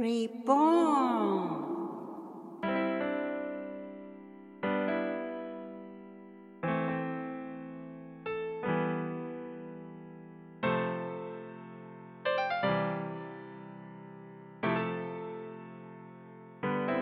[0.00, 1.68] Reborn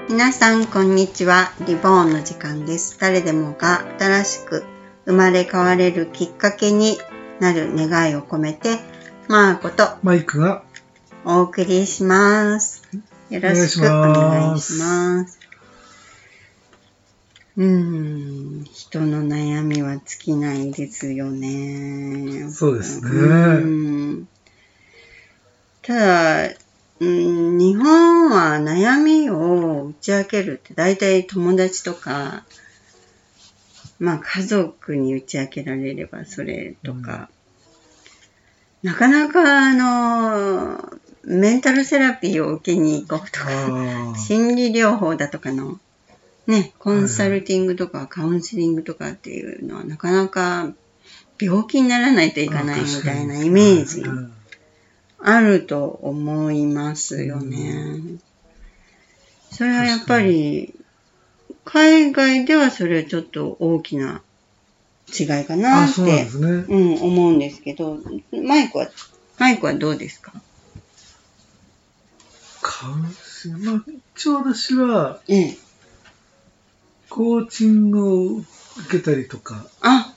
[0.08, 1.52] 皆さん、こんにちは。
[1.68, 2.98] リボーンの時間です。
[2.98, 4.64] 誰でもが新しく
[5.04, 6.98] 生まれ変われるきっかけに
[7.38, 8.80] なる願いを込めて、
[9.28, 10.64] マーコとマイクが
[11.30, 12.82] お送りします。
[13.28, 15.38] よろしくお願いします。
[17.54, 22.48] うーん、人の悩みは尽きないですよね。
[22.48, 23.12] そうですねう
[24.22, 24.28] ん
[25.82, 26.54] ただ、
[27.00, 32.46] うん、日本は悩みを打ち明けるって大体友達とか、
[33.98, 37.28] まあ家族に打ち明けられればそれとか、
[38.82, 40.97] なかなかあの、
[41.30, 45.78] メンタルセラピーを受けに行こうとか、心理療法だとかの、
[46.46, 50.72] ね、コンサルティングとかカウンセリングとかっていうのはなかなか
[51.38, 54.32] 病気にならないといかないみたいなイメージうん。
[55.20, 58.00] あると思いますよね。
[59.50, 60.74] それはやっぱり、
[61.64, 64.22] 海外ではそれはちょっと大きな
[65.08, 66.26] 違いかなあ、って。
[66.32, 67.98] うん、思うんですけど、
[68.32, 68.88] マイクは、
[69.38, 70.32] マイクはどうですか？
[72.70, 75.58] カウンセリングまあ、一応私は、ええ。
[77.08, 78.46] コーチングを受
[78.90, 80.12] けたりとか、あ、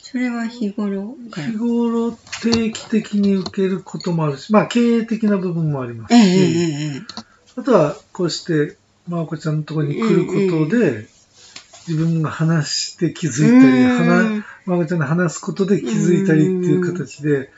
[0.00, 1.56] それは日頃日。
[1.56, 2.10] 頃
[2.42, 7.02] 定期的に受けることもあるし、まあ、経営的な部分もありますし、ええ。
[7.54, 11.06] あとは、こうして、まこちゃんのところに来ることで、
[11.86, 17.50] 自分が話して気づいたり、まこちゃんに話すことで気づいたりっていう形で、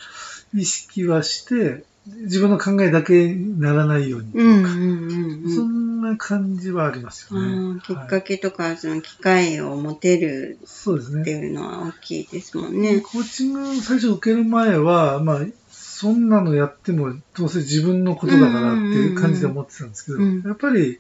[0.55, 4.31] 意識はして、自分の考えだけにならないように。
[4.35, 5.83] うんうんうんうそん。
[6.03, 7.55] んな感じはありますよあね。
[7.55, 11.31] ーきっはいかけとか、その機会を持てるって。
[11.31, 13.01] いうのは大きいですもんね。
[13.01, 15.41] コーチング最初受ける前は、まあ、
[15.71, 20.99] そんなのやってもどうせ自分のことだからっていう感じで思ってたんですけど、うんやっぱり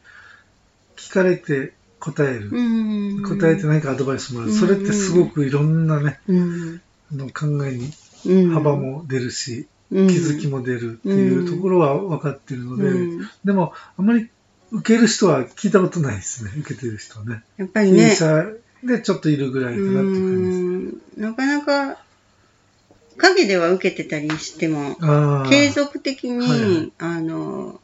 [0.96, 2.50] 聞かれて答える。
[2.52, 3.22] うん。
[3.24, 4.50] 答えて何かアドバイスもらう。
[4.50, 6.80] うんそれってすごくいろんなね、うん。
[7.12, 7.90] あの考えに
[8.24, 8.50] うん。
[8.50, 14.28] 幅も出るし、気気づきも出るっていうところは分かってるので、うん、でも、あまり
[14.70, 17.42] 受ける人は聞いたことないですね、受けてる人はね。
[17.58, 18.16] やっぱりね、
[18.84, 20.58] でちょっといるぐらいかなって感じです。
[20.58, 21.22] うん。
[21.22, 21.98] なかなか
[23.16, 24.96] 影では受けてたりしても、
[25.48, 26.92] 継続的に、はいはい。
[26.98, 27.80] あの、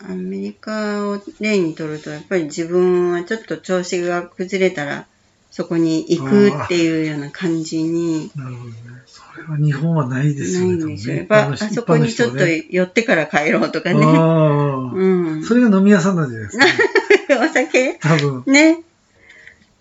[0.00, 5.06] アメリカを例にとると、やっぱり自分はちょっと調子が崩れたら、
[5.50, 8.76] そこに行くっていうような感じになるほどね。
[9.06, 14.00] それは日本はないですなよね、ねぱあそこにちょっと寄ってから帰ろうとかね。
[14.00, 15.44] うんああ、。
[15.44, 16.64] それが飲み屋さんなんじゃないですか、
[17.44, 17.94] お酒？
[17.94, 18.44] 多分。
[18.46, 18.82] ね。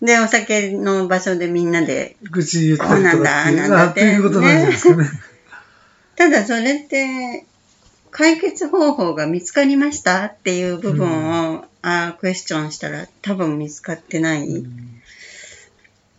[0.01, 2.15] で、お酒の場所でみんなで。
[2.31, 5.09] 愚痴言ったりとかっていうこうなんだあなんだっていうことなんじゃないですかね。
[6.15, 7.45] ただそれって、
[8.11, 14.47] 解決方法が見つかりましたっていう部分を、あークエスチョンしたら多分見つかってない。
[14.47, 14.96] うん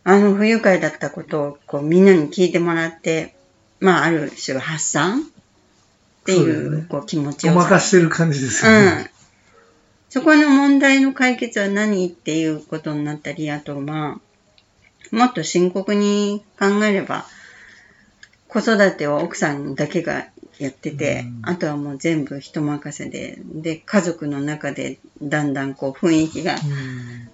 [0.09, 3.35] あの不愉快だったことをこうみんなに聞いてもらって、
[3.79, 5.25] まあある種発散っ
[6.25, 9.03] ていそうこう気持ちごをまかしてる感じですうよね。
[9.03, 9.11] ん。
[10.09, 14.19] そこの問題の解決は何っていうことになったり、あとま
[15.13, 17.27] あ、もっと深刻に考えれば、
[18.49, 21.51] 子育ては奥さんだけがやってて、うん。
[21.51, 26.57] あとはもう全部人任せで、で、家族の中でだんだんこう雰囲気が、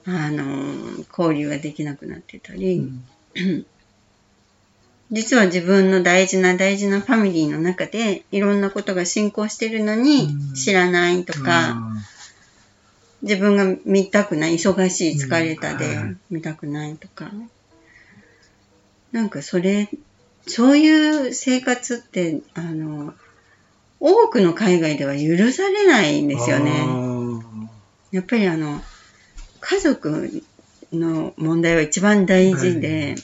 [0.06, 3.04] あの、交流ができなくなってたうり、ん。
[5.10, 10.54] 実は自分の大事な大事なファミリーの中でいろんなことが進行してるのにうん。
[10.54, 11.76] 知らないとか、
[13.22, 15.98] 自分が見たくない、忙しい、疲れたで
[16.30, 17.30] 見たくないとか。
[19.12, 19.88] なんかそれ、
[20.46, 23.14] そういう生活って、あの、
[24.00, 26.86] 多くの海外では許されないんですよね。
[28.10, 28.80] やっぱりあの、
[29.60, 30.42] 家族
[30.92, 33.14] の問題は一番大事で、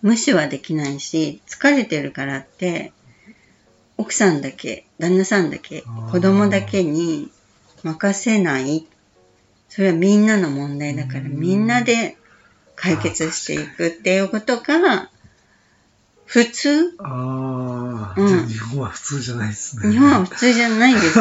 [0.00, 2.92] 無視はできないし、疲れてるからって、
[3.96, 7.30] 奥さんだけ、旦那さんだけ子供だけに
[7.82, 8.86] 任せない。
[9.68, 12.16] それはみんなの問題だから、うんみんなで
[12.76, 15.10] 解決していくっていうことが、
[16.28, 16.94] 普通？
[16.98, 18.46] ああ、うん。
[18.46, 19.90] 日本は普通じゃないですね。
[19.90, 21.18] 日本は普通じゃないんです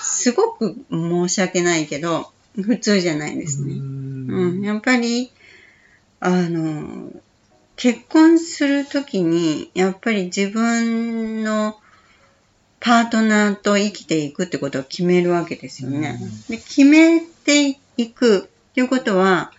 [0.02, 3.74] すごく申し訳ないけど、普通じゃないですね。
[3.74, 3.78] う
[4.60, 5.32] ん、やっぱり、
[6.20, 7.10] あの、
[7.74, 11.76] 結婚するときに、やっぱり自分の
[12.78, 16.20] パートナーと生きていくってことを決めるわけですよね。
[16.48, 18.38] で決めていく
[18.70, 19.50] っていうことは、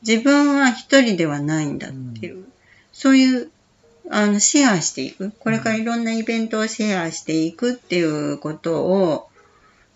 [0.00, 2.47] 自分は一人ではないんだっていう、
[2.98, 3.50] そういう
[4.10, 5.32] あの、シェアしていく。
[5.38, 9.28] これからいろんなイベントをシェアしていくっていうことを、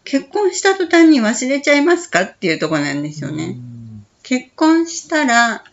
[0.05, 3.57] 結婚した途端に忘れちゃいますかっていうところなんですよね。
[4.23, 5.65] 結婚したら、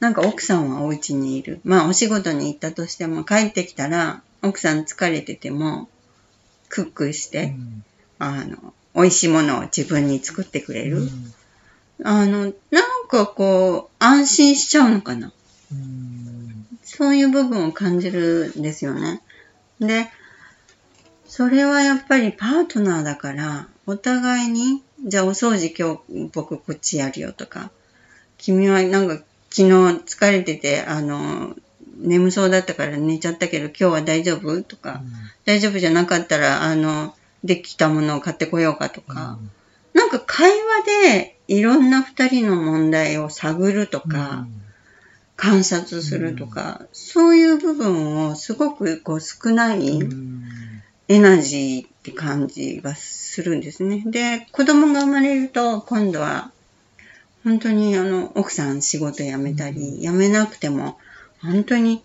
[0.00, 1.60] なんか奥さんはお家にいる。
[1.64, 5.88] まあお仕事に行ったとしても帰ってきたら、奥さん疲れてても、
[6.68, 7.54] クックして、
[8.18, 11.08] あの、美味しいものを自分に作ってくれる。
[12.02, 15.32] あの、なんかこう、安心しちゃうのかな。
[16.86, 19.20] そういう部分を感じるんですよね。
[19.80, 20.08] で、
[21.26, 27.72] それはやっぱりパートナーだから、お互いに、じゃあお掃除今日僕こっちやるよとか、
[28.38, 29.16] 君はなんか
[29.50, 29.68] 昨日
[30.04, 31.56] 疲れてて、あの、
[31.98, 35.10] 眠そうだったから寝ちゃったけど今日は大丈夫とか、うん、
[35.44, 39.38] 大丈夫じゃなかったら、あの、できたものを買ってこようかとか、
[39.92, 44.65] うん、なんか会話でいろんな二人の問題を探るとか、うん
[45.36, 50.00] 観察するとか、うん、そういう部分をすごくこう少ない
[51.08, 54.02] エナジーって感じがするんですね。
[54.06, 56.50] で、子供が生まれると今度は
[57.44, 60.98] 本当にあの奥さん仕事辞めたり、辞めなくても
[61.40, 62.02] 本当に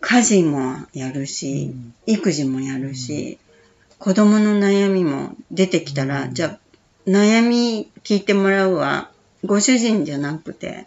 [0.00, 1.74] 家事もやるし、
[2.06, 3.38] 育児もやるし、
[3.98, 6.58] 子供の悩みも出てきたら、じゃあ
[7.06, 9.10] 悩み聞いてもらうは
[9.44, 10.86] ご主人じゃなくて、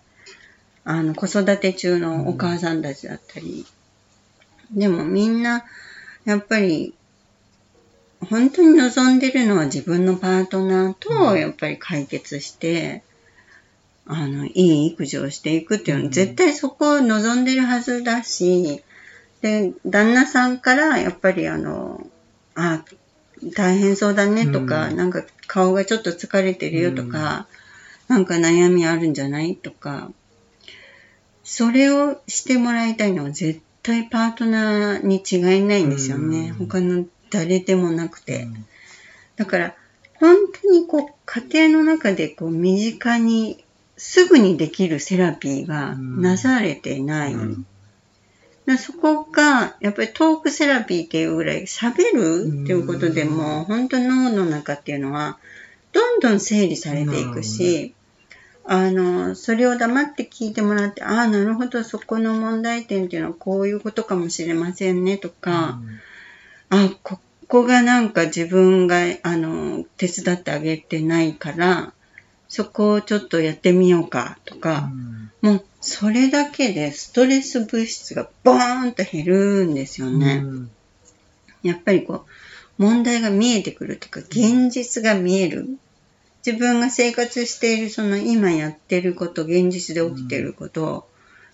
[0.85, 3.65] あの、子育て中のお母さんたちだったり、
[4.71, 5.65] でもみんな、
[6.25, 6.93] やっぱり、
[8.29, 13.03] 本当に望んでるのは自分のパートナーと、やっぱり解決して、
[14.05, 16.03] あの、いい育児をしていくっていうの。
[16.05, 18.83] は、絶対そこを望んでるはずだし、
[19.41, 22.05] で、旦那さんからやっぱりあの、
[22.55, 22.83] あ、
[23.55, 27.47] 大変そうだねとか、なんか顔がちょっと疲れてるよとか、
[28.07, 30.11] なんか悩みあるんじゃないとか、
[31.43, 36.53] それをしてもらいたいのは絶対パートナーに違いないんですよね。
[36.57, 38.47] 他の誰でもなくて。
[39.35, 39.75] だから、
[40.15, 43.63] 本当にこう、家庭の中でこう、身近に
[43.97, 47.35] すぐにできるセラピーがなされてない。
[48.65, 55.37] だそこが、やっぱりトークセラピーっていうぐらい喋るっていうことでも、本当脳の中っていうのは、
[55.91, 57.93] どんどん整理されていくし、
[58.65, 65.79] あの、それを黙って聞いてもらって、ああ、なるほど、そこの問題点っていうのはこういうことかもしれませんねとか、
[66.71, 71.93] うん、あここがなんか自分が、あの、手伝ってあげてないから、
[72.47, 74.91] そこをちょっとやってみようかとか、
[75.41, 80.41] うん、もうそれだけでストレス物質がボーンと減るんですよね。
[80.43, 80.71] うん、
[81.63, 82.25] やっぱりこ
[82.79, 85.77] う、問題が見えてくるとか、現実が見える。
[86.45, 91.07] 自分が生活している、その今やってること、現実で起きてること、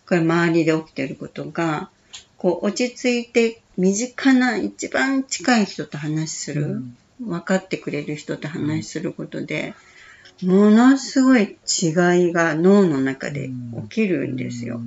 [0.08, 1.90] これ周りで起きてることが、
[2.38, 6.82] こう落ち着いて身近な一番近い人と話する、
[7.22, 9.76] 分かってくれる人と話することで、
[10.42, 11.90] ものすごい違
[12.30, 13.50] いが脳の中で
[13.84, 14.82] 起きるんですよ。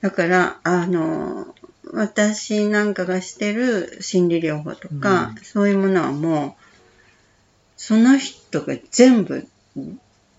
[0.00, 1.54] だから、あの、
[1.92, 6.63] 私なんかがしてる心理療法とか、そういうものはもう、
[7.76, 9.46] その人が全部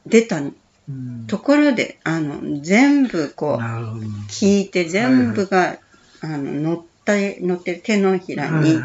[0.05, 0.41] 出た
[1.27, 3.63] ところで、あの、全部こう、
[4.27, 5.77] 聞いて、全部が、
[6.21, 8.79] あの、乗った、乗って手のひらに、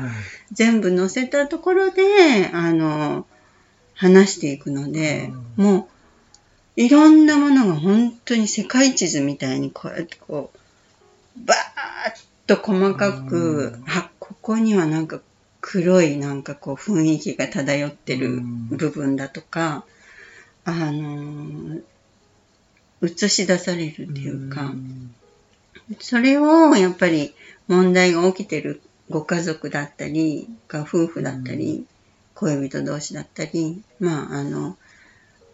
[0.52, 3.26] 全部乗せたところで、あの、
[3.95, 5.88] 話していくので、も
[6.76, 11.59] う、いろんなものが本当に世界地図みたいにこうやってこう、バー
[12.12, 15.21] ッと細かく、あ、ここにはなんか
[15.61, 18.40] 黒いなんかこう雰囲気が漂ってる
[18.71, 19.85] 部分だとか、
[20.64, 21.81] あの、
[23.02, 24.73] 映し出されるっていうか、
[26.00, 27.35] それをやっぱり
[27.69, 31.87] 問題が起きてるご家族だったり、が夫婦だったり、
[32.35, 34.76] 恋人同士だったり、まあ、あの、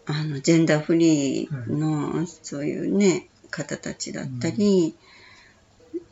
[0.05, 4.95] あの、ジェンダーフリーの、そういうね、方たちだったり、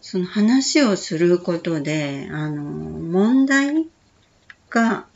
[0.08, 3.88] その話をすることで、あの、問題
[4.70, 5.08] が、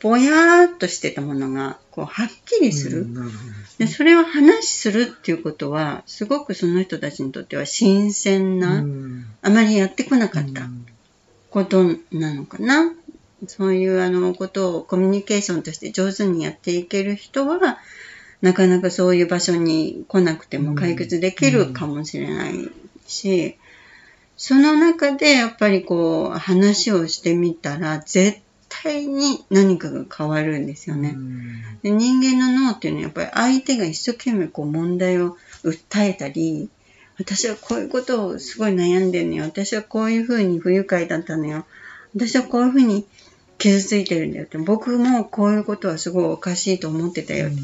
[0.00, 3.02] ぼやーっとしてたものが、こう、はっきりする。
[3.02, 3.32] うん、
[3.76, 10.62] で、それを話するっていうことは、すごくその人たちにとっては新鮮な、うん、あまりやってこなかった
[11.50, 12.94] ことなのかな。
[13.46, 17.78] そういうあのことをコミュニケーションとして上手にやっていける人は、
[18.40, 22.70] なかなかそういう場所に来なくても解決できるかもしれない
[23.06, 23.56] し、
[24.36, 31.16] その中でやっぱりこう話をしてみたら絶対に何かが変わるんですよね。
[31.82, 36.68] で人間の脳っていうのはやっぱり相手が一生懸命こう問題を訴えたり、
[37.18, 39.44] 私はこういうことをすごい悩んでるのよ。
[39.44, 41.64] 私はこういうふうに不愉快だったのよ。
[42.14, 43.06] 私はこういうふうに
[43.58, 44.58] 傷ついてるんだよって。
[44.58, 47.56] 僕もこういうことはすごいおかしいと思ってたよって。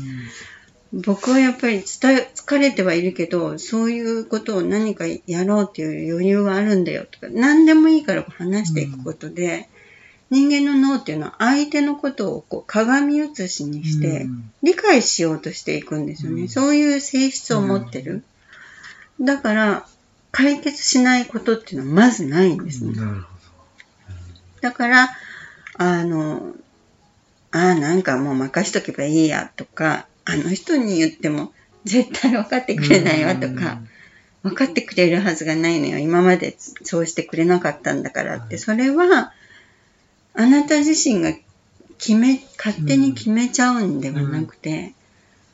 [0.92, 9.68] 僕はやっぱり疲れてはいるけど、そういうことを何かやろうっていう余裕があるんだよとか、何でもいいから話していくことで、
[10.30, 14.26] 人間の脳っていうのは相手のことをこう鏡写しにして
[14.62, 16.46] 理解しようとしていくんですよね。
[16.48, 18.22] そういう性質を持ってる。
[19.20, 19.86] だから、
[20.32, 22.94] 解決しないことっていうのはまずないんですね。
[24.60, 25.10] だから、
[25.74, 26.54] あの、
[27.50, 31.52] ああ、なんかもう任しとけばいいやとか、あの人に言っても
[31.84, 33.80] 絶対分かってくれないわとか、
[34.42, 35.98] 分かってくれるはずがないのよ。
[35.98, 39.32] 今までそうしてくれなかったんだからって、それは、
[40.34, 41.32] あなた自身が
[41.98, 44.94] 決め、勝手に決めちゃうんではなくて、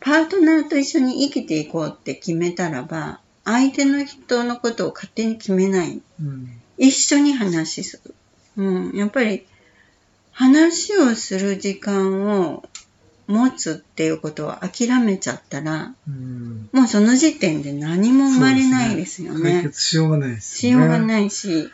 [0.01, 6.01] パートナーと一緒に生きていこうって決めたらば、相手の人のことを勝手に決めない。
[6.79, 8.15] 一緒に話する。
[8.57, 9.47] うん、やっぱり、
[10.33, 12.65] 話をする時間を
[13.27, 19.45] 持つっていうことを諦めちゃったら、うん、もうその時点で何も生まれないですよね。
[19.45, 21.69] ね解決しようがないです、ね、しようがないし、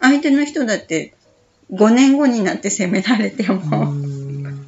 [0.00, 1.14] 相手の人だって
[1.72, 3.60] 5年後になって責められても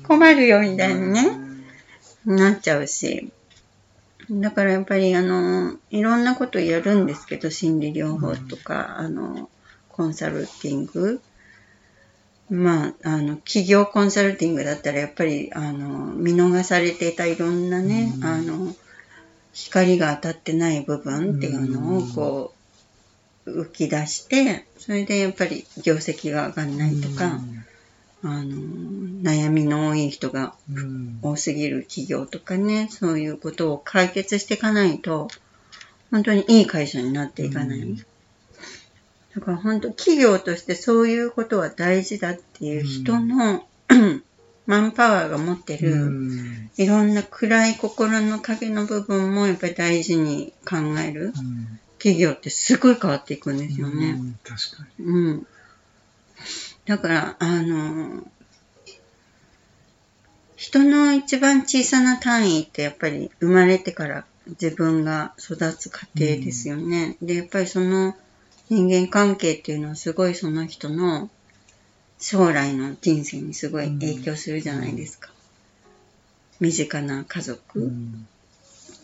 [0.06, 1.38] 困るよみたいにね、
[2.24, 3.30] なっちゃうし。
[4.30, 9.50] だからやっぱりあの、いろんなことやるんですけど、心理療法とか、あの、
[9.88, 11.20] コンサルティング。
[12.50, 18.74] まあ、あの、企業コンサルティングだったらやっぱり、あの、見逃されていたいろんなね、あの、
[19.52, 22.54] 光が当たってない部分っていうのをこ
[23.46, 27.40] う、浮き出して、それでやっぱり業績が上がんないとか、
[28.22, 28.56] あの、
[29.22, 30.54] 悩みの多い人が
[31.22, 35.28] 多すぎる企業とかね、そういうことを解決していかないと、
[36.10, 38.04] 本当にいい会社になっていかない。
[39.34, 43.66] だから本当企業としてそういうことは大事だっていう人の、
[44.66, 46.10] マンパワーが持ってる、
[46.76, 51.32] いろんな暗い心の影の部分もやっぱり大事に考える。
[52.04, 54.10] 企業ってすごい変わっていくんですよね。
[54.10, 55.06] うん、確かに。
[55.06, 55.46] うん。
[56.84, 58.22] だから、あの、
[60.54, 67.16] 人の一番小さな単位ってやっぱり生まれてから自分が育つ過程ですよね。
[67.22, 68.14] うん、で、やっぱりその
[68.70, 71.28] 人間関係っていうのはすごいその人の
[72.18, 75.30] 将来の人生にすごい影響するじゃないですか。
[76.60, 77.92] 身近な家族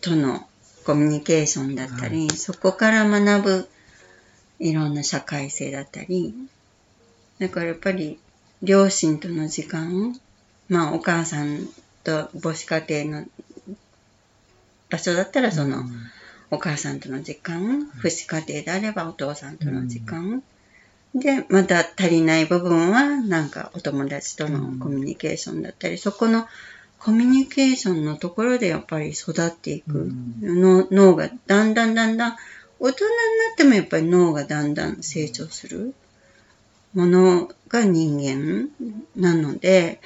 [0.01, 0.47] との
[0.85, 3.69] コミュニケーションだったり、はい、そこから学ぶ
[4.61, 6.35] いろんな社会性だったり、
[7.39, 8.19] だからやっぱり
[8.63, 10.19] 両親との時間、
[10.69, 11.69] まあお母さん
[12.05, 13.27] と母子家庭の
[14.91, 15.85] 場所だったらその、
[16.51, 20.43] お母さんとの時間、父子家庭であればお父さんとの時間、
[21.15, 26.47] で、また足りない部分はなんかお友達とのコミュニケーションだったり、そこの
[26.99, 32.37] コミュニケーションのところでやっぱり育っていく、の脳がだんだんだんだん
[32.79, 33.17] 大人にな
[33.55, 35.95] ってもやっぱり脳がだんだん成長する
[36.95, 38.69] ものが人間
[39.17, 40.01] なので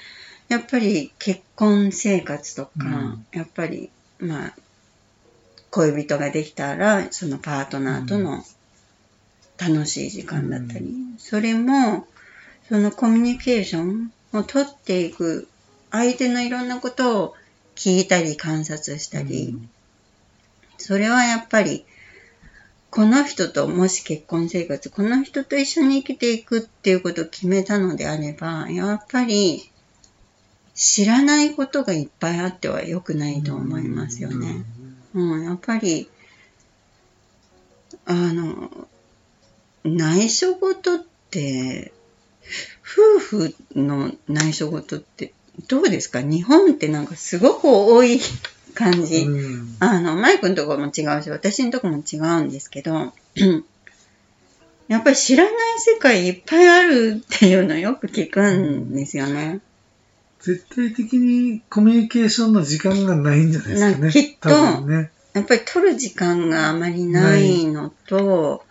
[0.49, 4.55] やっぱり結婚生活とか、うん、やっぱりまあ
[5.75, 8.45] 恋人ができたらそのパートナーとの
[9.59, 12.07] 楽しい時間だったり、うん、それも
[12.69, 15.49] そのコミュニケーションを取っていく
[15.91, 17.35] 相手のいろんなことを
[17.75, 19.69] 聞いたり観察したり、うん、
[20.79, 21.85] それはやっぱり、
[22.91, 29.71] この人ともし結婚生活、この人と一緒に生きていくっていうことを決めたのであれば、やっぱり
[30.75, 34.65] 知らないことがいっぱいあっては良くないと思いますよね。
[35.15, 36.09] うん、うん、やっぱり、
[38.07, 38.71] あの、
[39.85, 40.99] 内緒事っ
[41.31, 41.93] て、
[42.83, 45.33] 夫婦の内緒事って
[45.69, 46.21] どうですか？
[46.21, 48.21] 日本ってなんかすごく多い
[48.75, 49.19] 感じ。
[49.21, 53.13] うん、あの、マイクのとこも違うし、私のとこも違うんですけど、
[54.89, 59.61] やっぱり知らない世界いっぱいあるっていうのよく聞くんですよね。
[60.45, 64.13] 絶対的にコミュニケーションの時間がないんじゃないですかね。
[64.13, 68.63] きっと、ね、やっぱり取る時間があまりないのと、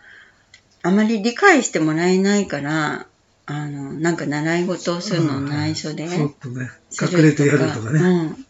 [0.84, 3.08] あまり理解してもらえないから、
[3.48, 6.08] あの、なんか習い事をするの内緒で。
[6.08, 6.70] そうとね。
[6.92, 8.00] 隠れてやるとかね。
[8.00, 8.46] うん。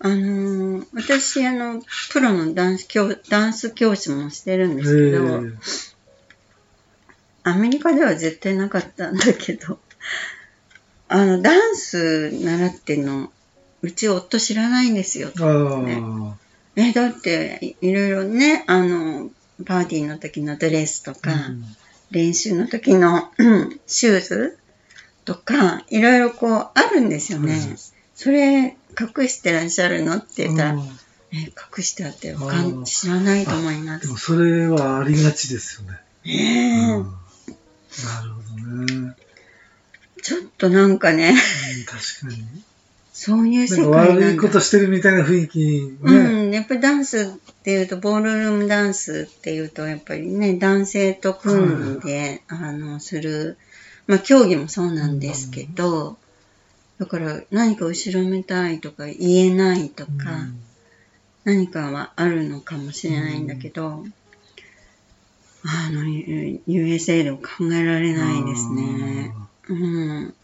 [0.00, 1.80] あの私、あの、
[2.10, 5.42] プロのダンス教、ダンス教師もしてるんですけど、
[7.44, 9.78] アメリカでは絶対なかったんだけど、
[11.12, 13.30] あの、ダンス習ってんの、
[13.82, 15.30] うち夫知らないんですよ。
[15.40, 16.36] ああ。
[16.76, 19.30] え、だって、いろいろね、あの、
[19.66, 21.64] パーティーの時のドレスとか、うん
[22.10, 24.58] 練習の時のうんシューズ
[25.24, 27.54] とか、いろいろこうあるんですよね。
[27.54, 27.76] うん
[28.14, 30.80] それ隠してらっしゃるのって言ったら、うん
[31.32, 33.96] え、隠してあってわかあんー知らないと思いま。
[33.96, 35.98] ですもそれはありがちですよね。
[36.26, 37.08] ねえうんな
[38.24, 39.14] るほどね。
[40.22, 42.44] ちょっとなんかね、うん確かに。
[43.12, 44.26] そういう世界なんだ。
[44.26, 46.12] 悪いことしてるみたいな雰囲気ね。
[46.12, 47.26] うん、やっぱりダンスっ
[47.62, 53.58] ていうと、ボールルームダンスっていうと、やっぱりね、男性と組んで、あの、する、
[54.06, 56.16] まあ、競技もそうなんですけど、
[56.98, 60.14] だから何か後ろめたいとか言えないとか、う
[60.44, 60.62] ん
[61.44, 64.04] 何かはあるのかもしれないんだけど、
[65.64, 66.02] あの、
[66.68, 69.34] USA では考えられないですね。
[69.68, 70.34] うん。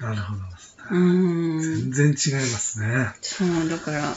[0.00, 0.42] なるほど。
[0.90, 1.60] うん。
[1.60, 3.12] 全然違いますね。
[3.20, 4.14] そう、だから、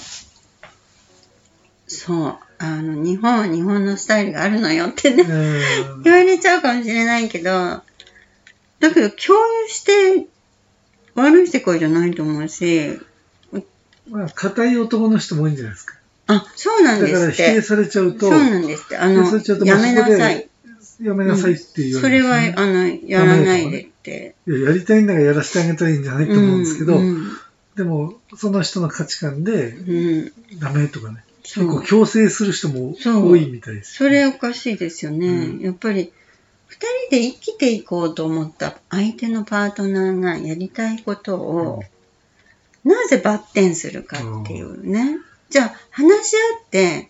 [1.87, 7.83] そう、あの、日本は日本のスタイルがあるのよってね、うん言われちゃうかもしれないけど、だ
[8.93, 10.27] けど共有して
[11.15, 12.99] 悪い世界じゃないと思うし、
[14.09, 15.95] まあ、硬い男の人も多いんじゃないですか。
[16.27, 17.51] あ、そうなんだからですって。
[17.51, 18.97] 否定されちゃうと、そうなんですって。
[18.97, 19.23] あの
[19.65, 20.49] やめなさい。
[21.01, 24.35] やめなさいって言わそれは、れるんですね、あの、やらないでって。
[24.47, 27.37] いや、やりたいんだからやらせてあげたらいいんじゃないと思うんですけど、うん
[27.75, 31.65] でも、その人の価値観で、うん、ダメとかね、そう。
[31.65, 34.07] 結構強制する人もそう多いみたいですよ。
[34.07, 35.27] それおかしいですよね。
[35.27, 36.11] うんやっぱり、
[36.67, 41.83] 二人で生きていこうと思った相手のパートナーがやりたいことを、
[42.83, 45.17] なぜバッテンするかっていうね。
[45.49, 47.09] じゃあ、話し合って、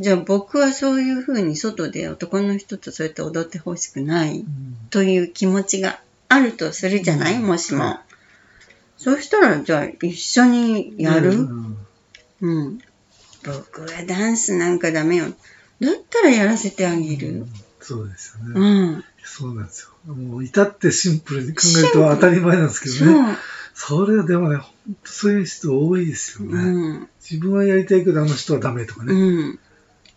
[0.00, 7.38] じゃあ僕はそういうふうに外で男の人とそうやって踊ってほしくないうんという気持ちがあるとするじゃない？
[7.38, 7.98] もしも。
[8.96, 11.76] そうしたら、じゃあ一緒にやる、うん
[12.40, 12.78] うん。
[13.44, 15.26] 僕はダンスなんかダメよ。
[15.80, 17.44] だったらやらせてあげる。
[17.80, 18.90] そうですようね。
[18.92, 19.04] ん。
[19.22, 20.14] そうなんですよ。
[20.14, 23.32] もう、至ってシンプルに考えると当たり前なんですけそどね。
[23.32, 23.36] う。
[23.74, 24.72] それはでもね、本
[25.04, 26.62] 当そういう人多いですようね。
[26.98, 27.08] ん。
[27.20, 29.12] 自分はやりたいけど、あの人はダメとかうね。
[29.12, 29.58] ん。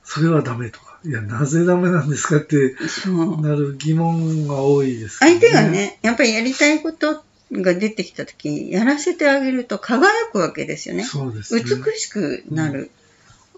[0.08, 1.00] それはダメとか。
[1.04, 3.42] いや、なぜダメなんですかってそう。
[3.42, 5.68] なる疑問が多いですけど相手が。
[5.68, 11.04] ね、やっぱりやりたいことが出てきたとき、やらせてあげると輝くわけですよね。
[11.04, 11.62] そうですね。
[11.62, 12.90] 美しくなる。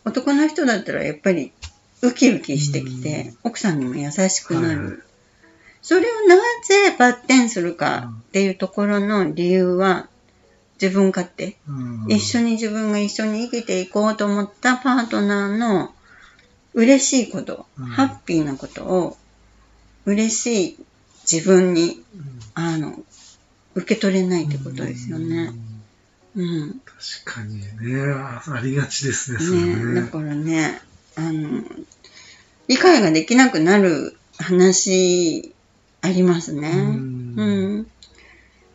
[0.05, 1.51] 男の人だったらやっぱり
[2.01, 4.85] ウキウキしてきて、奥さんにも優しくなる。
[4.85, 4.97] はい
[5.81, 10.09] それをなぜバッテンするかっていうところの理由は、
[10.81, 11.57] 自分勝手。
[11.67, 15.93] うん一緒に自分が一緒に生きていこうと思ったパートナーの
[16.73, 19.17] 嬉しいこと、うんハッピーなことを
[20.05, 20.86] 嬉しい
[21.32, 22.95] 自分にうんあの
[23.75, 25.25] 受け取れないってことですよね。
[25.36, 25.69] うん
[26.36, 26.82] うん。
[27.25, 27.65] 確かにね、
[28.13, 30.08] あありがちですね、それねだね。
[30.10, 30.82] からね、
[31.15, 31.63] あの、
[32.67, 35.53] 理解ができなくなる話
[36.01, 36.69] ありますね。
[36.69, 37.88] うんうん。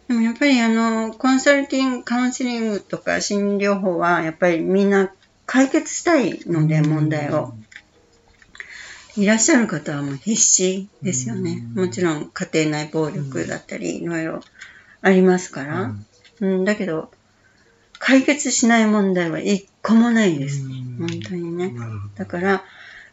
[0.08, 5.12] でもやっぱりあの、コンサルティング、カウンセリングとか心理療法はやっぱりみんな
[5.46, 7.54] 解決したいので、問題を。
[9.16, 11.62] いらっしゃる方はもう必死ですよね。
[11.76, 14.40] うんもちろん家庭内暴力だったり、いろいろ
[15.02, 15.82] ありますかうら。
[15.84, 16.06] ん
[16.40, 17.10] うん、だけど、
[17.98, 20.64] 解決しない問題は一個もないです。
[20.64, 21.72] うん本当にね。
[22.16, 22.64] だから、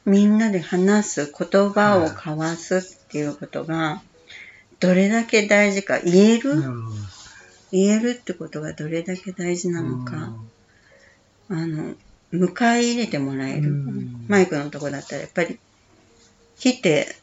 [0.05, 4.01] みんなで話す、言葉を交わすっていうことが、
[4.79, 6.63] どれだけ大事か、言える？
[7.71, 10.33] 言えるってことがどれだけ大事なのか、
[11.49, 11.93] あの、
[12.33, 13.69] 迎え入れてもらえる。
[13.69, 15.59] うんマイクのとこだったらやっぱり、
[16.61, 17.15] 来て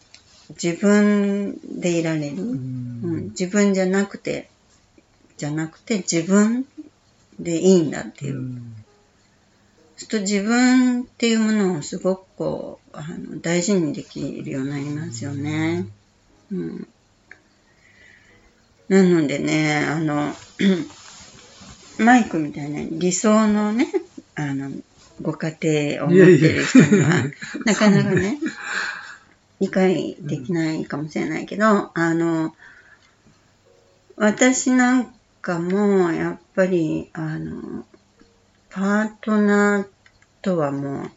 [0.51, 2.37] 自分でいられる。
[2.37, 4.51] ううんん自分じゃなくて、
[5.37, 6.67] じゃなくて自分
[7.39, 8.39] でいいんだっていう。
[8.39, 8.85] うん
[9.97, 15.89] ちょっと自分っていうものをすごくこう、あの大事にできるようになりますよね。
[16.53, 16.89] うん。
[18.89, 20.37] なのでね、あの、
[21.99, 23.89] マイクみたいな理想のね、
[24.37, 24.71] あの、
[25.21, 27.25] ご家庭を持ってる人には、
[27.65, 28.39] なかなかね、
[29.61, 32.55] 理解できないかもしれないけど、あの、
[34.17, 37.85] 私なんかも、やっぱり、あの、
[38.71, 39.87] パートナー
[40.43, 41.11] とはもう、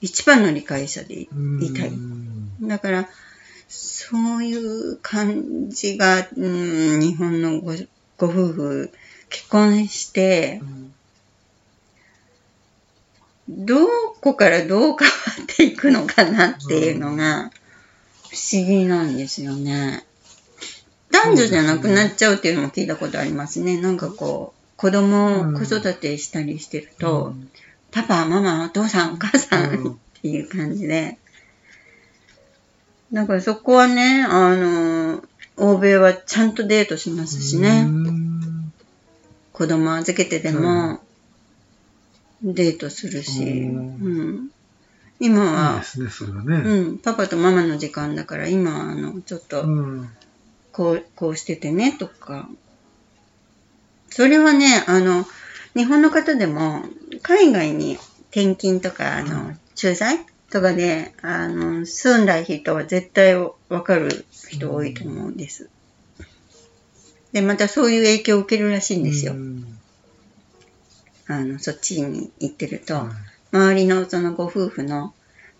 [0.00, 1.28] 一番の理解者でい
[1.60, 1.88] いたい。
[1.88, 2.68] うん。
[2.68, 3.08] だから、
[3.68, 6.46] そういう感じが、う
[6.96, 7.74] ん、日本のご
[8.18, 8.92] ご夫婦、
[9.28, 10.60] 結婚して、
[13.48, 13.86] ど
[14.20, 14.96] こからどう変わ
[15.42, 17.50] っていくのかなっていうのが、
[18.36, 20.04] 不不思議なんですよね。
[21.10, 23.80] 男女じゃなくなっちゃうっていうのも聞いたことありますね。
[23.80, 27.50] なんかこう、子供を子育てしたりしてると、うん
[27.92, 31.16] パパ、ママ、お父さん、お母さんうんっていう感じで。
[33.10, 35.22] だからそこはね、あの、
[35.56, 37.86] 欧米はちゃんとデートしますしね。
[37.86, 38.72] うん
[39.54, 41.00] 子供預けてでも、
[42.42, 43.42] デートするし。
[43.42, 44.50] うん
[45.20, 46.80] うん、今いいはで、すね、それがうね。
[46.92, 50.10] ん、パパとママの時間だから、今はあの、ちょっと、うん。
[50.72, 52.48] こう、こうしててね、とか。
[54.10, 55.26] それはね、あの、
[55.74, 56.82] 日本の方でも、
[57.22, 57.98] 海外に
[58.30, 60.18] 転勤とか、あの、駐在
[60.50, 65.70] とかで、あの、住んだ人は絶対わかる人多いと思うんです。
[67.32, 69.32] で、またそういう影響を受けるらしいんですよ。
[69.32, 69.76] うん
[71.28, 73.10] あの、そっちに行ってると、は
[73.52, 75.14] 周りのそのご夫婦の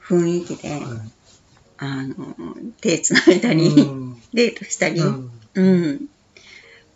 [0.08, 0.82] 雰囲気で、いはい
[1.78, 2.34] あの、
[2.80, 6.06] 手つないだり、うんデートしたり、うんうん。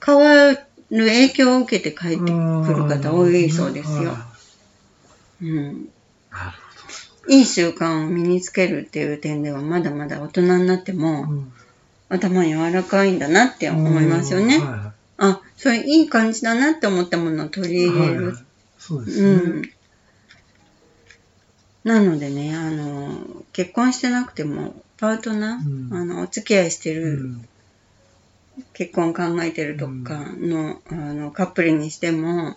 [0.05, 0.59] 変わる
[0.91, 2.33] 影響を受けて帰ってくる
[2.87, 4.13] 方多いそうですよ。
[4.13, 4.33] あ
[5.41, 5.89] うん。
[7.29, 11.53] いい習慣を身につけるっていう点では、まだまだ大人になってほも、どうん
[12.13, 14.59] 頭柔らかいんだなって思いますよね。
[15.17, 18.17] あ、それいい感じだなって思ったものを取りい入れる。
[18.17, 18.37] はいはい
[18.79, 19.71] そうですうんね。。
[21.85, 27.49] なのでね、あの、結婚してなくても、パートナー、うんあの、お付き合いしてうる、ん
[28.75, 32.57] 結婚考えてるとかの、あの、カップルにしても、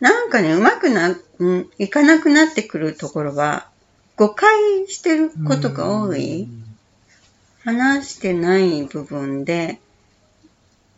[0.00, 3.68] なんかね、うまくな、うん、いかなくなってくるところは、
[4.16, 4.50] 誤解
[4.88, 6.48] してることが多い。
[7.64, 9.80] 話してない部分で、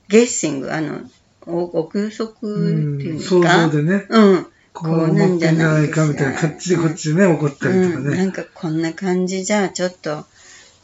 [0.08, 1.00] ゲッシング、あの、
[1.46, 4.46] お憶測ってうんいうんです想か像でね、うん。
[4.74, 8.24] こう思ってんじゃないかみたいな、こっちでこっちでね、怒ったりとかうん、なね。
[8.26, 10.26] んかこんな感じじゃちょっと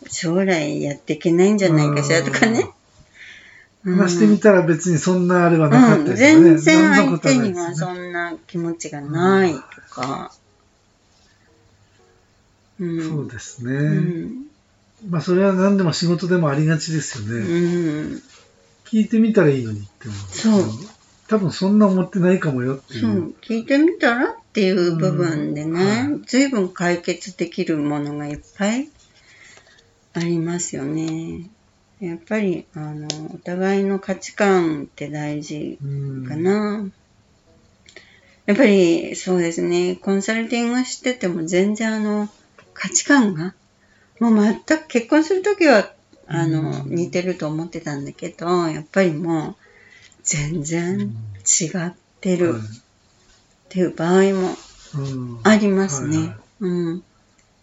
[0.09, 2.61] 将来やっていけないんじゃないかしらとかね。
[2.61, 2.71] うん
[3.83, 6.17] 話してみたら別にそんなあれはなかったうん、りとかね。
[6.19, 10.33] 全然相手にはそんな気持ちがないとか。
[12.79, 13.99] うん、そうですうね。
[14.01, 14.45] ん。
[15.09, 17.41] まあそれは何でも仕事でもありがちですようね。
[17.41, 18.23] ん。
[18.85, 20.21] 聞いてみたらいいのにって思う。
[20.31, 20.90] そう
[21.31, 23.01] 多分そんな思ってないかもよってい。
[23.01, 28.89] そうう、聞いてみたらっていう部分でうんねは、随分解決できるものがいっぱい
[30.13, 31.49] ありますよね。
[32.01, 36.91] やっぱり、あの、お互いの価値観って大事うんかな。
[38.47, 42.29] やっぱり、そうですね、コンサルティングしてても全然あの、
[42.75, 43.55] 価値観が、
[44.19, 45.93] もう全く結婚するときは、
[46.27, 49.60] あの、うん似てると思ってたんだけど、やっぱりもう、
[50.31, 52.61] 全然違ってるっ
[53.69, 54.57] ていう場合も
[54.95, 56.37] うんありますね。
[56.61, 57.03] うん。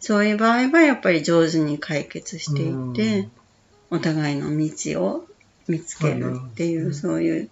[0.02, 3.32] そういう場合はやっぱり上手に解決していって、うん
[3.90, 5.26] お互いの道を
[5.70, 7.50] 見つけるっていう、はいそういう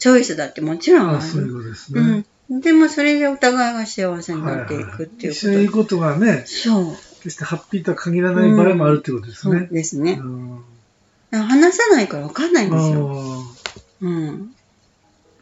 [0.00, 1.54] チョイスだってもちろんああそういうる。
[1.54, 2.24] ことですね。
[2.50, 2.60] うん。
[2.60, 5.84] でもそれでお互いが幸せにはいなっていくっていう一緒にいること。
[5.84, 6.96] ことがね、そう。
[7.22, 9.68] 決してハッピーとは限らない場合もあるってことですそうね。
[9.70, 10.18] ですね。
[10.20, 10.64] うん
[11.30, 13.44] 話さないから分かんないんですよ。
[14.00, 14.54] うん。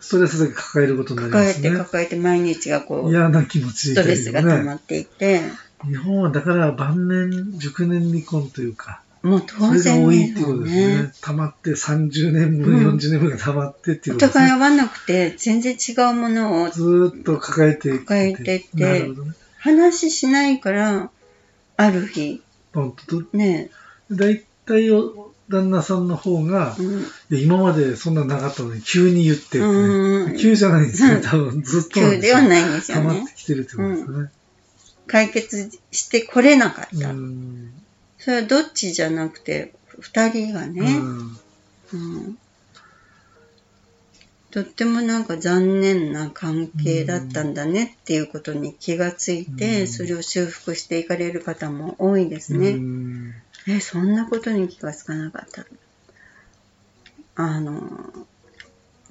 [0.00, 1.70] ストレスだけ抱えることになりま抱えすね。
[1.70, 4.74] て抱えて毎日がこう、嫌な気持ちストレスが溜まね。
[4.74, 5.40] っていて、
[5.84, 11.12] 日本はだから晩年、熟年離婚というか、もうそれが当然多いってことですねね。。
[11.20, 14.46] 溜まって30年分、うん40年分が溜まってっていおうことですね。
[14.46, 19.08] 互い合わなくて、全然違うものをずーっと抱えていって抱えてってね。
[19.58, 21.10] 話しないから、
[21.76, 22.42] ある日、
[22.72, 23.22] とと。
[23.32, 23.70] ね、
[24.10, 30.36] 大体お旦那さんの方が、うん、今までそんななかったのに急に言ってね、うん。
[30.36, 31.22] 急じゃないんですよ、うん。
[31.22, 33.08] 多分ずっと急ではないんですよね。
[33.08, 33.32] 溜まって。
[33.36, 34.30] きてるってことですよね。
[35.06, 37.10] 解決してこれなかった。
[37.10, 37.72] うん。
[38.18, 41.38] それはどっちじゃなくて、二人がね、うん。
[41.92, 42.38] うん。
[44.50, 49.86] とってもなんか残念な関係だったんだねっていうことに気がついて、うん。
[49.86, 52.80] それを修復していかれる方も多いですね。
[53.66, 55.64] うんえ、そんなことに気がつかなかった。
[57.34, 57.82] あの、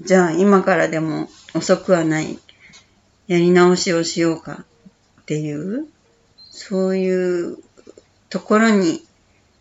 [0.02, 2.40] じゃあ今からでも遅くはない。
[3.28, 4.66] やり直しをしようか
[5.22, 5.88] っていう、
[6.52, 7.58] そういう
[8.30, 9.04] ところに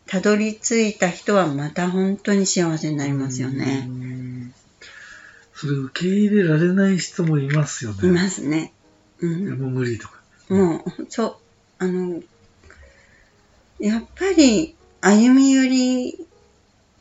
[0.07, 3.91] たどり着いた人はまた本当に幸せになりますよねう。
[3.91, 4.55] ん
[5.55, 8.09] それ受け入れられない人もいますよね。
[8.09, 8.73] いますね。
[9.21, 9.59] うん。
[9.61, 10.21] もう無理とか。
[10.49, 11.37] もう、そう、
[11.79, 12.23] あの、
[13.79, 16.27] やっぱり歩み寄り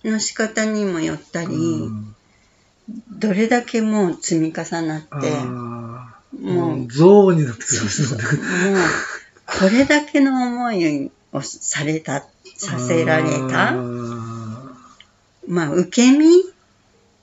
[0.03, 2.15] の仕方にもよったり、うん
[3.09, 5.29] どれだけもう積み重なって、
[6.37, 8.17] もう、になってくるんです。
[9.45, 12.25] これだけの思いをされた、
[12.57, 13.71] させられあた。
[13.71, 14.73] ー
[15.47, 16.27] まあ、受け身？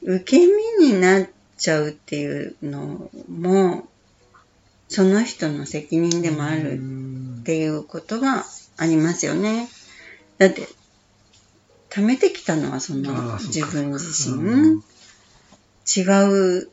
[0.03, 3.87] 受け身になっちゃうっていうのも、
[4.89, 8.47] その人の責任でもあうるんっていうことは
[8.79, 9.69] ありますよね。
[10.41, 10.67] だって、
[11.91, 13.67] 貯めてきたのはそのあーそっ自か。
[13.73, 14.83] 分自うん。
[15.85, 16.71] 身、違う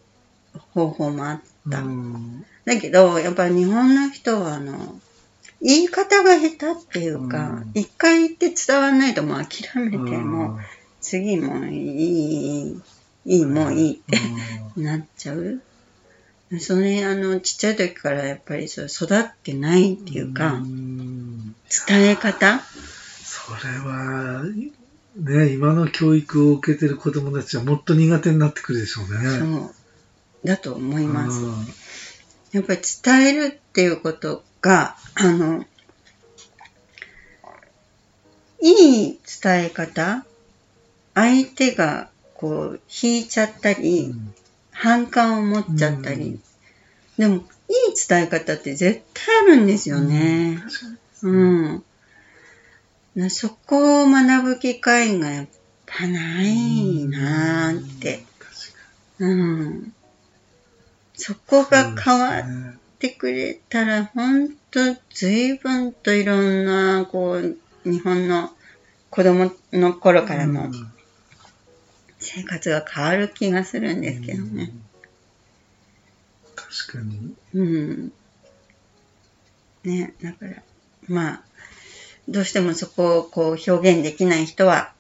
[0.74, 1.80] 方法もあった。
[1.82, 2.46] うん。
[2.64, 4.96] だけど、やっぱり日本の人は、あの、
[5.62, 10.32] 言い方が下手っていうかうん、一、回言って伝わらないともう諦めて、うん。
[10.32, 10.60] もう
[11.02, 11.82] 次もういい、
[12.66, 12.82] いい、
[13.26, 15.62] いい、もういいってなっちゃう。
[16.62, 21.56] それ、あの、ちっちゃい時からやっぱりそう育ってないっていうか、ん。
[21.88, 22.77] 伝え方そ
[23.56, 24.44] れは、
[25.16, 29.40] ね、今の教育を受けてる子供たちはもっと苦手になってくるでしょうね。
[29.40, 30.48] そう。
[30.48, 31.40] だと思います。
[31.40, 31.68] うん
[32.52, 35.66] やっぱり伝えるっていうことが、あの、
[38.62, 40.26] いい伝え方
[41.14, 44.14] 相手がこう引いちゃったり、
[44.72, 46.40] 反感を持っちゃったり、
[47.18, 47.44] でもいい
[48.08, 50.60] 伝え方って絶対あるんですよね。
[50.64, 51.84] 確かにうん。
[53.18, 55.48] なそこを学ぶ機会がやっ
[55.88, 58.24] ぱないなーって。
[59.18, 59.94] うん。
[61.16, 62.44] そこが変わっ
[63.00, 68.52] てくれたら、ほんと随分といろんな、こう、日本の
[69.10, 70.92] 子供の頃からのうん
[72.20, 74.72] 生活が変わる気がするんですけどね。
[76.56, 77.34] 確かに。
[77.54, 78.12] うん。
[79.84, 80.64] ね、だから、
[81.08, 81.44] まあ、
[82.28, 84.92] どうしてもそこをこう表現できない人は、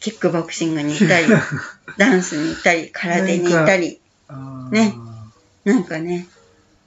[0.00, 1.26] キックボクシングに行ったり、
[1.96, 4.00] ダンスに行ったり、空手に行ったり、
[4.70, 4.94] ね
[5.64, 6.26] なんかね、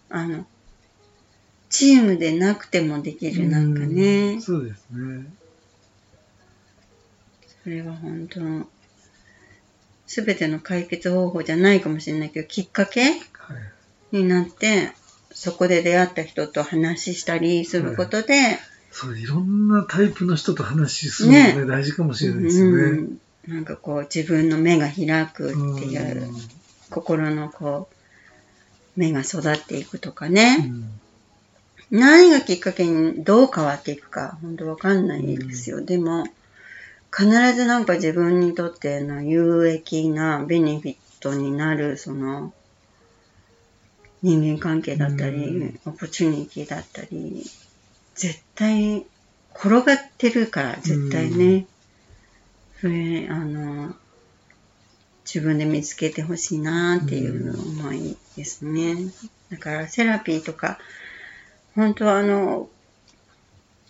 [0.09, 0.45] あの、
[1.69, 5.25] チームでなくてもできるなんかうねん、そうですね。
[7.63, 8.67] それは本当の、
[10.07, 13.15] すべての解決方法じゃないかもしれないけど、きっかけは
[14.11, 14.17] い。
[14.17, 14.91] になって、
[15.31, 18.59] そこで出会った人と話したりすることで、
[18.93, 22.71] そう、いろんなタイプの人と話するのもね、大事かもしれないですよね。
[22.83, 26.35] うんなんかこう自分の目が開くっていう、うん
[26.89, 30.57] 心のこう、目が育っていくとかね。
[30.61, 30.99] うん
[31.91, 35.85] 何がきっかけにどう変わっていくか、本当わかんないですよ。
[35.85, 36.25] でも、
[37.15, 42.51] 必ずなんか自分にとっての有益なベネフィットになる、その、
[44.23, 47.45] 人間関係だったり、うんオポチュニティだったり、
[48.15, 49.05] 絶対
[49.55, 51.65] 転がってるから、絶対ね。
[52.79, 53.95] それ、あの、
[55.25, 58.95] 自分で見つけてほしいなっていう思いですね。
[59.49, 60.79] だからセラピーとか、
[61.75, 62.69] 本当はあの、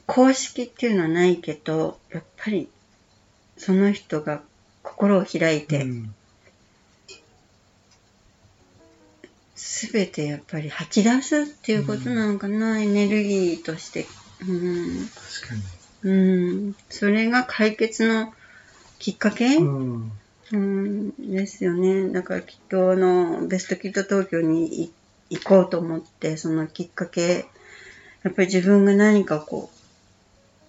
[0.05, 2.69] 公式っていうのはないけど、やっぱり
[3.57, 4.41] その人が
[4.83, 6.15] 心を開いて、うん
[9.65, 14.05] すべてやっぱり吐き出すっていうことなのかな、エネルギーとして。
[14.41, 15.07] うん。
[15.07, 15.55] 確か
[16.03, 16.75] うん。
[16.89, 18.33] それが解決の
[18.99, 19.63] きっかけ、に。
[19.63, 20.11] うん
[20.51, 22.09] うんですよね。
[22.09, 24.91] だからきっとあの、ベストキッド東京にい
[25.29, 27.45] 行こうと思って、そのきっかけ、
[28.23, 29.71] やっぱり自分が何かこ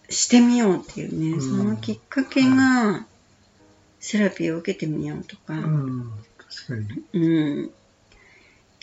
[0.09, 3.07] う、してみようっていうね、うんそのきっかけが、
[3.98, 6.12] セラピーを受けてみようとか、うん。
[6.38, 7.20] 確かに。
[7.20, 7.70] うん、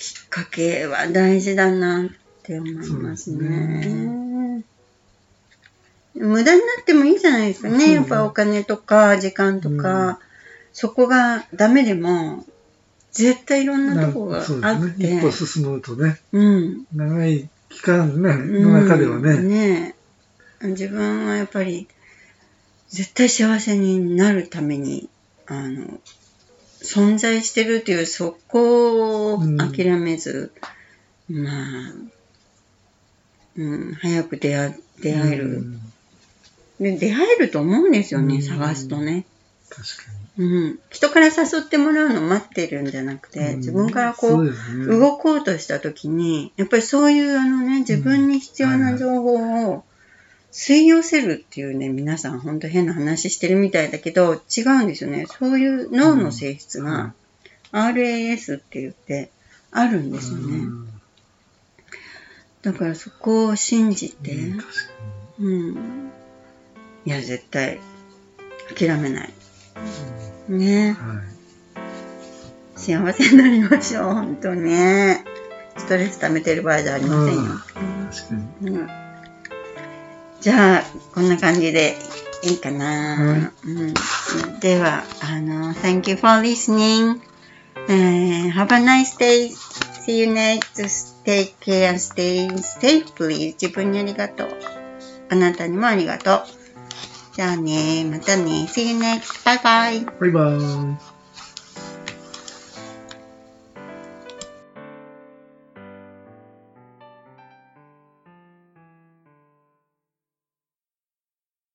[0.02, 2.10] きっかけは大事だなっ
[2.42, 3.86] て思いますそうですね。
[3.86, 4.64] ね。
[6.16, 7.94] 無駄になってもいいじゃないですかね。
[7.94, 10.18] やっぱお金とか時間とか、うん。
[10.74, 12.46] そこがダメでも、
[13.12, 14.46] 絶対いろんなとこがあっ
[14.98, 15.18] て、ね。
[15.18, 16.86] 一歩進むとね、うん。
[16.96, 19.50] 長い期間ね、の中ではね、うん。
[19.50, 19.96] ね。
[20.64, 21.88] え自分はやっぱり、
[22.90, 25.10] 絶対幸せになるために、
[25.46, 26.00] あの、
[26.82, 30.52] 存在してるっていう、そこを諦めず、
[31.30, 31.94] まあ、
[33.58, 35.82] うん、早く出会出会える、うん
[36.80, 36.98] で。
[36.98, 39.26] 出会えると思うんですよね、うん探すとね。
[39.70, 40.80] 確かうん。
[40.90, 43.34] 人から誘ってもらうの待ってるんじゃなくに。
[43.34, 44.52] て、うん自分からこう、ね
[44.88, 49.84] 動こうとしたときに、やっぱりそういうあのね、自分に必要な情報を
[50.52, 55.26] 吸い寄せるっていうね、皆さん本当変な話してるみたいだけど、違うんですよね。
[55.28, 57.14] そういう脳の性質が
[57.72, 59.32] RAS って言って
[59.72, 60.58] あるんですよね。
[60.58, 60.88] うん
[62.62, 64.38] だからそこを信じて、
[65.40, 66.12] うん。
[67.06, 67.80] いや、絶対
[68.78, 69.34] 諦めない。
[70.48, 70.92] にね。
[70.92, 71.42] はい
[72.82, 75.24] 幸せになりましょう、本当ね。
[75.78, 77.42] ストレス溜めてる場合じゃありませんよ。
[78.64, 79.01] うん
[80.42, 81.96] じゃあ、こんな感じで
[82.44, 87.22] いいかな、はうん、では、あの、Thank you for listening.
[87.88, 89.52] Uh, have a nice day.
[90.06, 91.24] See you next.
[91.24, 91.94] Take care.
[92.00, 93.54] Stay safely.
[93.54, 94.50] 自分にありがとう。
[95.30, 96.44] あなたにもありがとう。
[97.34, 98.68] じゃあね、またね。
[98.68, 99.46] See you next.
[99.46, 100.20] Bye bye.
[100.20, 101.11] バイバーイ。